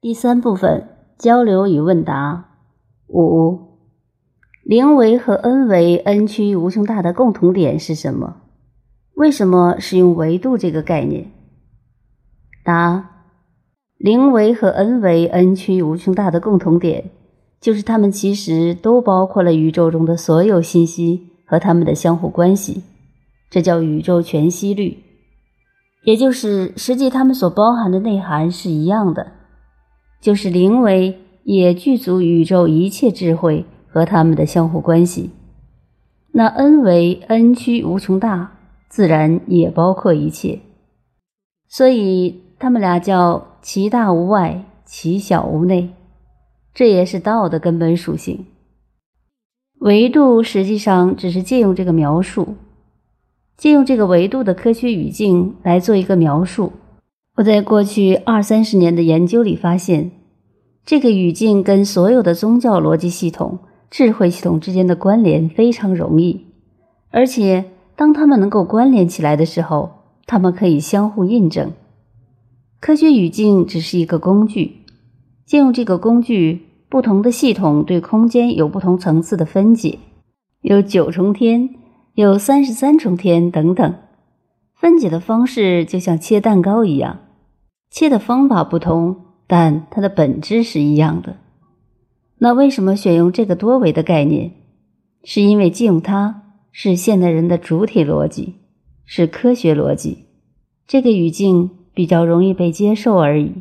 [0.00, 2.50] 第三部分交流与问答
[3.08, 3.80] 五，
[4.62, 8.36] 零维和 n 维 n 区无穷大的共同点是什么？
[9.16, 11.32] 为什么使用维度这个概念？
[12.62, 13.24] 答：
[13.96, 17.10] 零维和 n 维 n 区无穷大的共同点，
[17.60, 22.84] 就是它们其实都包括了宇宙中的所有信息和它们的相互关系，
[23.50, 25.02] 这叫宇宙全息律，
[26.04, 29.32] 也就是实际它们所包含的内涵是一样的。
[30.20, 35.30] 就是零维也具足宇宙一切智慧和它们的相互关系，
[36.32, 40.60] 那 n 维 n 趋无穷大，自然也包括一切，
[41.68, 45.90] 所以他们俩叫其大无外，其小无内，
[46.74, 48.46] 这也是道的根本属性。
[49.80, 52.56] 维度实际上只是借用这个描述，
[53.56, 56.72] 借用这个维度的科学语境来做一个描述。
[57.38, 60.10] 我在过去二三十年的研究里发现，
[60.84, 66.46] 这个语境跟所有的宗教逻辑系统、智慧系统之间的关联非常容易，
[67.12, 69.90] 而且当它们能够关联起来的时候，
[70.26, 71.70] 它们可以相互印证。
[72.80, 74.78] 科学语境只是一个工具，
[75.46, 80.00] 借用这个工具，不同的系统对空间有不同层次的分解，
[80.62, 81.70] 有九重天，
[82.14, 83.94] 有三十三重天等等，
[84.74, 87.20] 分解的方式就像切蛋糕一样。
[87.90, 91.36] 切的方法不同，但它的本质是一样的。
[92.38, 94.52] 那为什么选用这个多维的概念？
[95.24, 98.54] 是因为借用它是现代人的主体逻辑，
[99.04, 100.26] 是科学逻辑，
[100.86, 103.52] 这个语境比较容易被接受而已。